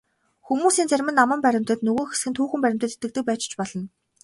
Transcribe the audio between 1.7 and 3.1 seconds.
нөгөө хэсэг нь түүхэн баримтад